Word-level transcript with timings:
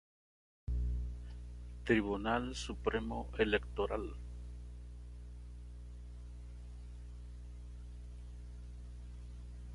Tribunal 1.85 2.55
Supremo 2.55 3.29
Electoral 3.37 4.15